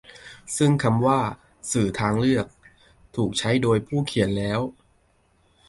[0.57, 1.19] ซึ่งคำว่า
[1.71, 2.45] 'สื่อทางเลือก'
[3.15, 4.59] ถูกใช้โดยผู้เขียนแล้ว